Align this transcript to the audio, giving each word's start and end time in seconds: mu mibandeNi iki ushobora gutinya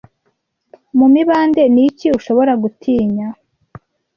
mu 0.97 1.05
mibandeNi 1.13 1.79
iki 1.89 2.07
ushobora 2.17 2.53
gutinya 2.61 3.27